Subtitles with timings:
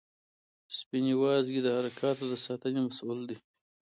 [0.77, 3.37] سپینې وازګې د حرکاتو د ساتنې مسؤل دي.